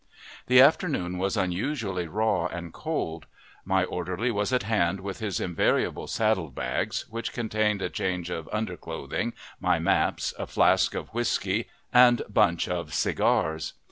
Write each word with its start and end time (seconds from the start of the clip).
The 0.47 0.59
afternoon 0.61 1.19
was 1.19 1.37
unusually 1.37 2.07
raw 2.07 2.47
and 2.47 2.73
cold. 2.73 3.27
My 3.63 3.83
orderly 3.83 4.31
was 4.31 4.51
at 4.51 4.63
hand 4.63 5.01
with 5.01 5.19
his 5.19 5.39
invariable 5.39 6.07
saddle 6.07 6.49
bags, 6.49 7.05
which 7.11 7.31
contained 7.33 7.83
a 7.83 7.89
change 7.91 8.31
of 8.31 8.49
under 8.51 8.75
clothing, 8.77 9.33
my 9.59 9.77
maps, 9.77 10.33
a 10.39 10.47
flask 10.47 10.95
of 10.95 11.09
whiskey, 11.09 11.69
and 11.93 12.23
bunch 12.27 12.67
of 12.67 12.95
cigars. 12.95 13.73